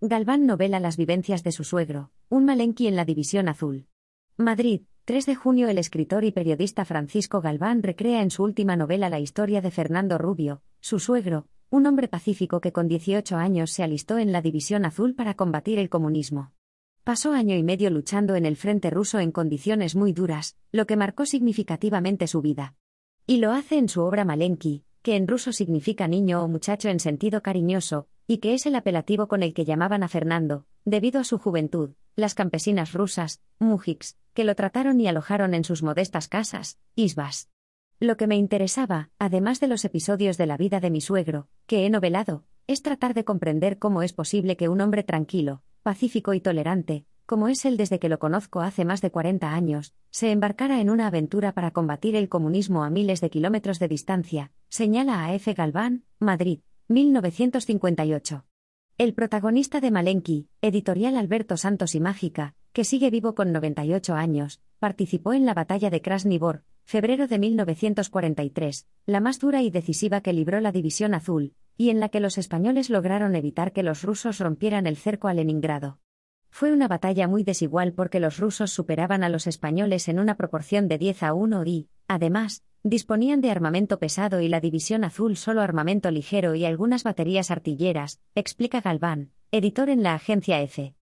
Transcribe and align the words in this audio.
Galván 0.00 0.46
novela 0.46 0.78
Las 0.78 0.96
vivencias 0.96 1.42
de 1.42 1.50
su 1.50 1.64
suegro, 1.64 2.12
un 2.28 2.44
malenqui 2.44 2.86
en 2.86 2.94
la 2.94 3.04
División 3.04 3.48
Azul. 3.48 3.88
Madrid, 4.36 4.82
3 5.06 5.26
de 5.26 5.34
junio 5.34 5.68
El 5.68 5.76
escritor 5.76 6.22
y 6.22 6.30
periodista 6.30 6.84
Francisco 6.84 7.40
Galván 7.40 7.82
recrea 7.82 8.22
en 8.22 8.30
su 8.30 8.44
última 8.44 8.76
novela 8.76 9.08
la 9.10 9.18
historia 9.18 9.60
de 9.60 9.72
Fernando 9.72 10.16
Rubio, 10.16 10.62
su 10.78 11.00
suegro, 11.00 11.48
un 11.68 11.84
hombre 11.84 12.06
pacífico 12.06 12.60
que 12.60 12.70
con 12.70 12.86
18 12.86 13.38
años 13.38 13.72
se 13.72 13.82
alistó 13.82 14.18
en 14.18 14.30
la 14.30 14.40
División 14.40 14.84
Azul 14.84 15.16
para 15.16 15.34
combatir 15.34 15.80
el 15.80 15.88
comunismo. 15.88 16.52
Pasó 17.02 17.32
año 17.32 17.56
y 17.56 17.64
medio 17.64 17.90
luchando 17.90 18.36
en 18.36 18.46
el 18.46 18.54
frente 18.54 18.90
ruso 18.90 19.18
en 19.18 19.32
condiciones 19.32 19.96
muy 19.96 20.12
duras, 20.12 20.56
lo 20.70 20.86
que 20.86 20.96
marcó 20.96 21.26
significativamente 21.26 22.28
su 22.28 22.40
vida. 22.40 22.76
Y 23.26 23.38
lo 23.38 23.50
hace 23.50 23.78
en 23.78 23.88
su 23.88 24.02
obra 24.02 24.24
Malenki, 24.24 24.84
que 25.02 25.16
en 25.16 25.26
ruso 25.26 25.50
significa 25.50 26.06
niño 26.06 26.44
o 26.44 26.46
muchacho 26.46 26.88
en 26.88 27.00
sentido 27.00 27.42
cariñoso, 27.42 28.06
y 28.30 28.38
que 28.38 28.52
es 28.52 28.66
el 28.66 28.74
apelativo 28.74 29.26
con 29.26 29.42
el 29.42 29.54
que 29.54 29.64
llamaban 29.64 30.02
a 30.02 30.08
Fernando, 30.08 30.66
debido 30.84 31.18
a 31.18 31.24
su 31.24 31.38
juventud, 31.38 31.94
las 32.14 32.34
campesinas 32.34 32.92
rusas, 32.92 33.40
mujiks, 33.58 34.18
que 34.34 34.44
lo 34.44 34.54
trataron 34.54 35.00
y 35.00 35.08
alojaron 35.08 35.54
en 35.54 35.64
sus 35.64 35.82
modestas 35.82 36.28
casas, 36.28 36.78
isbas. 36.94 37.48
Lo 38.00 38.18
que 38.18 38.26
me 38.26 38.36
interesaba, 38.36 39.08
además 39.18 39.60
de 39.60 39.68
los 39.68 39.84
episodios 39.86 40.36
de 40.36 40.44
la 40.44 40.58
vida 40.58 40.78
de 40.78 40.90
mi 40.90 41.00
suegro, 41.00 41.48
que 41.66 41.86
he 41.86 41.90
novelado, 41.90 42.44
es 42.66 42.82
tratar 42.82 43.14
de 43.14 43.24
comprender 43.24 43.78
cómo 43.78 44.02
es 44.02 44.12
posible 44.12 44.58
que 44.58 44.68
un 44.68 44.82
hombre 44.82 45.04
tranquilo, 45.04 45.62
pacífico 45.82 46.34
y 46.34 46.40
tolerante, 46.40 47.06
como 47.24 47.48
es 47.48 47.64
él 47.64 47.78
desde 47.78 47.98
que 47.98 48.10
lo 48.10 48.18
conozco 48.18 48.60
hace 48.60 48.84
más 48.84 49.00
de 49.00 49.10
40 49.10 49.54
años, 49.54 49.94
se 50.10 50.32
embarcara 50.32 50.82
en 50.82 50.90
una 50.90 51.06
aventura 51.06 51.52
para 51.52 51.70
combatir 51.70 52.14
el 52.14 52.28
comunismo 52.28 52.84
a 52.84 52.90
miles 52.90 53.22
de 53.22 53.30
kilómetros 53.30 53.78
de 53.78 53.88
distancia, 53.88 54.52
señala 54.68 55.24
a 55.24 55.34
F. 55.34 55.54
Galván, 55.54 56.04
Madrid, 56.18 56.60
1958. 56.90 58.46
El 58.96 59.12
protagonista 59.12 59.82
de 59.82 59.90
Malenki, 59.90 60.48
editorial 60.62 61.18
Alberto 61.18 61.58
Santos 61.58 61.94
y 61.94 62.00
Mágica, 62.00 62.54
que 62.72 62.82
sigue 62.82 63.10
vivo 63.10 63.34
con 63.34 63.52
98 63.52 64.14
años, 64.14 64.62
participó 64.78 65.34
en 65.34 65.44
la 65.44 65.52
batalla 65.52 65.90
de 65.90 66.00
Krasny 66.00 66.38
Bor, 66.38 66.64
febrero 66.84 67.28
de 67.28 67.38
1943, 67.38 68.86
la 69.04 69.20
más 69.20 69.38
dura 69.38 69.60
y 69.60 69.68
decisiva 69.68 70.22
que 70.22 70.32
libró 70.32 70.60
la 70.60 70.72
División 70.72 71.12
Azul, 71.12 71.52
y 71.76 71.90
en 71.90 72.00
la 72.00 72.08
que 72.08 72.20
los 72.20 72.38
españoles 72.38 72.88
lograron 72.88 73.36
evitar 73.36 73.74
que 73.74 73.82
los 73.82 74.02
rusos 74.02 74.38
rompieran 74.38 74.86
el 74.86 74.96
cerco 74.96 75.28
a 75.28 75.34
Leningrado. 75.34 76.00
Fue 76.48 76.72
una 76.72 76.88
batalla 76.88 77.28
muy 77.28 77.44
desigual 77.44 77.92
porque 77.92 78.18
los 78.18 78.38
rusos 78.38 78.70
superaban 78.70 79.22
a 79.24 79.28
los 79.28 79.46
españoles 79.46 80.08
en 80.08 80.18
una 80.18 80.38
proporción 80.38 80.88
de 80.88 80.96
10 80.96 81.22
a 81.22 81.34
1 81.34 81.66
y, 81.66 81.90
además, 82.06 82.64
Disponían 82.84 83.40
de 83.40 83.50
armamento 83.50 83.98
pesado 83.98 84.40
y 84.40 84.48
la 84.48 84.60
División 84.60 85.02
Azul 85.02 85.36
solo 85.36 85.62
armamento 85.62 86.10
ligero 86.10 86.54
y 86.54 86.64
algunas 86.64 87.02
baterías 87.02 87.50
artilleras, 87.50 88.20
explica 88.34 88.80
Galván, 88.80 89.32
editor 89.50 89.90
en 89.90 90.02
la 90.02 90.14
agencia 90.14 90.60
EFE. 90.60 90.94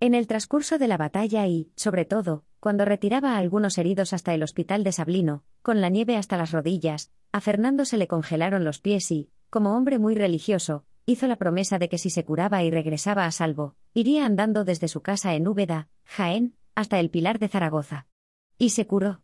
En 0.00 0.14
el 0.14 0.26
transcurso 0.26 0.76
de 0.78 0.88
la 0.88 0.96
batalla 0.96 1.46
y, 1.46 1.70
sobre 1.76 2.04
todo, 2.04 2.44
cuando 2.58 2.84
retiraba 2.84 3.34
a 3.34 3.38
algunos 3.38 3.78
heridos 3.78 4.12
hasta 4.12 4.34
el 4.34 4.42
hospital 4.42 4.82
de 4.82 4.92
Sablino, 4.92 5.44
con 5.62 5.80
la 5.80 5.88
nieve 5.88 6.16
hasta 6.16 6.36
las 6.36 6.50
rodillas, 6.50 7.12
a 7.32 7.40
Fernando 7.40 7.84
se 7.84 7.96
le 7.96 8.08
congelaron 8.08 8.64
los 8.64 8.80
pies 8.80 9.10
y, 9.12 9.30
como 9.50 9.76
hombre 9.76 9.98
muy 9.98 10.14
religioso, 10.14 10.84
hizo 11.06 11.28
la 11.28 11.36
promesa 11.36 11.78
de 11.78 11.88
que 11.88 11.98
si 11.98 12.10
se 12.10 12.24
curaba 12.24 12.64
y 12.64 12.70
regresaba 12.70 13.24
a 13.24 13.30
salvo, 13.30 13.76
iría 13.94 14.26
andando 14.26 14.64
desde 14.64 14.88
su 14.88 15.00
casa 15.00 15.34
en 15.34 15.46
Úbeda, 15.46 15.88
Jaén, 16.04 16.56
hasta 16.74 16.98
el 16.98 17.10
Pilar 17.10 17.38
de 17.38 17.48
Zaragoza. 17.48 18.06
Y 18.58 18.70
se 18.70 18.86
curó. 18.86 19.22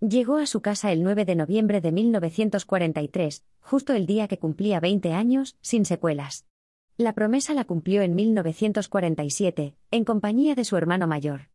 Llegó 0.00 0.36
a 0.36 0.44
su 0.44 0.60
casa 0.60 0.92
el 0.92 1.02
9 1.02 1.24
de 1.24 1.34
noviembre 1.36 1.80
de 1.80 1.90
1943, 1.90 3.44
justo 3.60 3.94
el 3.94 4.04
día 4.04 4.28
que 4.28 4.38
cumplía 4.38 4.78
20 4.78 5.14
años, 5.14 5.56
sin 5.62 5.86
secuelas. 5.86 6.44
La 6.98 7.14
promesa 7.14 7.54
la 7.54 7.64
cumplió 7.64 8.02
en 8.02 8.14
1947, 8.14 9.74
en 9.90 10.04
compañía 10.04 10.54
de 10.54 10.66
su 10.66 10.76
hermano 10.76 11.06
mayor. 11.06 11.48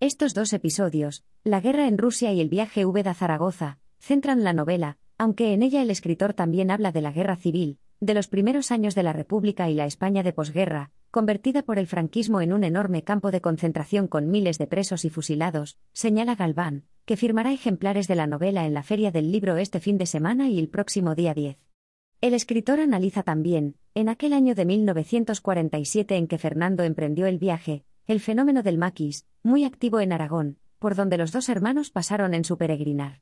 Estos 0.00 0.34
dos 0.34 0.52
episodios, 0.52 1.22
la 1.44 1.60
guerra 1.60 1.86
en 1.86 1.96
Rusia 1.96 2.32
y 2.32 2.40
el 2.40 2.48
viaje 2.48 2.84
Úbeda-Zaragoza, 2.84 3.78
centran 4.00 4.42
la 4.42 4.52
novela, 4.52 4.98
aunque 5.16 5.52
en 5.52 5.62
ella 5.62 5.80
el 5.80 5.90
escritor 5.90 6.34
también 6.34 6.72
habla 6.72 6.90
de 6.90 7.00
la 7.00 7.12
guerra 7.12 7.36
civil, 7.36 7.78
de 8.00 8.14
los 8.14 8.26
primeros 8.26 8.72
años 8.72 8.96
de 8.96 9.04
la 9.04 9.12
República 9.12 9.70
y 9.70 9.74
la 9.74 9.86
España 9.86 10.24
de 10.24 10.32
posguerra, 10.32 10.90
convertida 11.12 11.62
por 11.62 11.78
el 11.78 11.86
franquismo 11.86 12.40
en 12.40 12.52
un 12.52 12.64
enorme 12.64 13.04
campo 13.04 13.30
de 13.30 13.40
concentración 13.40 14.08
con 14.08 14.32
miles 14.32 14.58
de 14.58 14.66
presos 14.66 15.04
y 15.04 15.10
fusilados, 15.10 15.78
señala 15.92 16.34
Galván, 16.34 16.86
que 17.04 17.16
firmará 17.16 17.52
ejemplares 17.52 18.08
de 18.08 18.14
la 18.14 18.26
novela 18.26 18.64
en 18.64 18.72
la 18.72 18.82
Feria 18.82 19.10
del 19.10 19.30
Libro 19.30 19.56
este 19.56 19.78
fin 19.78 19.98
de 19.98 20.06
semana 20.06 20.48
y 20.48 20.58
el 20.58 20.68
próximo 20.68 21.14
día 21.14 21.34
10. 21.34 21.58
El 22.22 22.32
escritor 22.32 22.80
analiza 22.80 23.22
también, 23.22 23.76
en 23.94 24.08
aquel 24.08 24.32
año 24.32 24.54
de 24.54 24.64
1947 24.64 26.16
en 26.16 26.26
que 26.26 26.38
Fernando 26.38 26.82
emprendió 26.82 27.26
el 27.26 27.38
viaje, 27.38 27.84
el 28.06 28.20
fenómeno 28.20 28.62
del 28.62 28.78
maquis, 28.78 29.26
muy 29.42 29.64
activo 29.64 30.00
en 30.00 30.12
Aragón, 30.12 30.58
por 30.78 30.94
donde 30.94 31.18
los 31.18 31.32
dos 31.32 31.50
hermanos 31.50 31.90
pasaron 31.90 32.32
en 32.32 32.44
su 32.44 32.56
peregrinar. 32.56 33.20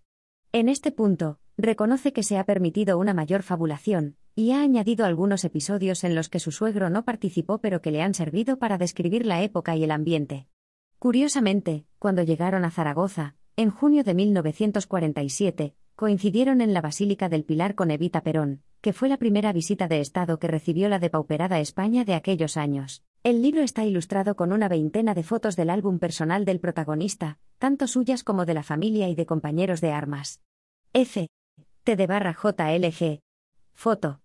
En 0.53 0.69
este 0.69 0.93
punto, 0.93 1.41
reconoce 1.57 2.13
que 2.13 2.23
se 2.23 2.39
ha 2.39 2.45
permitido 2.45 2.99
una 2.99 3.15
mayor 3.15 3.43
fabulación, 3.43 4.17
y 4.37 4.53
ha 4.53 4.63
añadido 4.63 5.05
algunos 5.05 5.45
episodios 5.45 6.05
en 6.05 6.15
los 6.15 6.29
que 6.29 6.39
su 6.39 6.53
suegro 6.53 6.89
no 6.89 7.05
participó 7.05 7.59
pero 7.59 7.83
que 7.83 7.91
le 7.91 8.03
han 8.03 8.15
servido 8.15 8.59
para 8.59 8.79
describir 8.79 9.27
la 9.27 9.43
época 9.43 9.75
y 9.75 9.83
el 9.83 9.91
ambiente. 9.91 10.47
Curiosamente, 10.99 11.85
cuando 11.99 12.23
llegaron 12.23 12.65
a 12.65 12.71
Zaragoza, 12.71 13.35
en 13.57 13.71
junio 13.71 14.03
de 14.03 14.15
1947, 14.15 15.75
coincidieron 15.95 16.61
en 16.61 16.73
la 16.73 16.81
Basílica 16.81 17.29
del 17.29 17.45
Pilar 17.45 17.75
con 17.75 17.91
Evita 17.91 18.23
Perón, 18.23 18.63
que 18.81 18.93
fue 18.93 19.09
la 19.09 19.19
primera 19.19 19.53
visita 19.53 19.89
de 19.89 20.01
Estado 20.01 20.39
que 20.39 20.49
recibió 20.49 20.89
la 20.89 20.99
depauperada 20.99 21.61
España 21.61 22.05
de 22.05 22.15
aquellos 22.15 22.57
años. 22.57 23.03
El 23.23 23.43
libro 23.43 23.63
está 23.63 23.85
ilustrado 23.85 24.35
con 24.35 24.53
una 24.53 24.69
veintena 24.69 25.15
de 25.15 25.23
fotos 25.23 25.55
del 25.55 25.71
álbum 25.71 25.99
personal 25.99 26.45
del 26.45 26.61
protagonista, 26.61 27.39
tanto 27.59 27.87
suyas 27.87 28.25
como 28.25 28.47
de 28.47 28.55
la 28.55 28.63
familia 28.63 29.09
y 29.09 29.15
de 29.15 29.27
compañeros 29.27 29.81
de 29.81 29.93
armas. 29.93 30.41
F. 30.93 31.29
T 31.85 31.97
de 31.97 32.07
barra 32.07 32.35
JLG. 32.35 33.21
Foto. 33.75 34.21